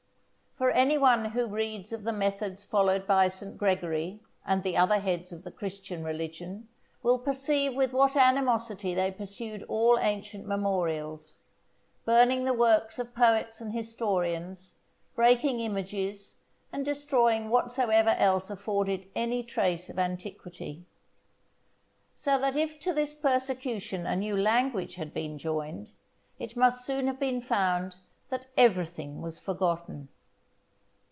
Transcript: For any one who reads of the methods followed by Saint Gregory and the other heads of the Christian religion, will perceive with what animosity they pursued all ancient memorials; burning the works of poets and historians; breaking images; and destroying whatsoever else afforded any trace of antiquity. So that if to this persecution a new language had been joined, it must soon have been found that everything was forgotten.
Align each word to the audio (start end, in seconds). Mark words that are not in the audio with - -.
For 0.57 0.69
any 0.69 0.95
one 0.95 1.25
who 1.25 1.47
reads 1.47 1.91
of 1.91 2.03
the 2.03 2.11
methods 2.11 2.63
followed 2.63 3.07
by 3.07 3.29
Saint 3.29 3.57
Gregory 3.57 4.19
and 4.45 4.61
the 4.61 4.77
other 4.77 4.99
heads 4.99 5.33
of 5.33 5.43
the 5.43 5.49
Christian 5.49 6.03
religion, 6.03 6.67
will 7.01 7.17
perceive 7.17 7.73
with 7.73 7.93
what 7.93 8.15
animosity 8.15 8.93
they 8.93 9.09
pursued 9.09 9.63
all 9.67 9.97
ancient 9.99 10.45
memorials; 10.45 11.33
burning 12.05 12.43
the 12.43 12.53
works 12.53 12.99
of 12.99 13.15
poets 13.15 13.59
and 13.59 13.73
historians; 13.73 14.73
breaking 15.15 15.61
images; 15.61 16.37
and 16.71 16.85
destroying 16.85 17.49
whatsoever 17.49 18.11
else 18.11 18.51
afforded 18.51 19.07
any 19.15 19.41
trace 19.41 19.89
of 19.89 19.97
antiquity. 19.97 20.85
So 22.13 22.37
that 22.37 22.55
if 22.55 22.79
to 22.81 22.93
this 22.93 23.15
persecution 23.15 24.05
a 24.05 24.15
new 24.15 24.37
language 24.37 24.93
had 24.93 25.11
been 25.11 25.39
joined, 25.39 25.89
it 26.37 26.55
must 26.55 26.85
soon 26.85 27.07
have 27.07 27.19
been 27.19 27.41
found 27.41 27.95
that 28.29 28.45
everything 28.55 29.23
was 29.23 29.39
forgotten. 29.39 30.09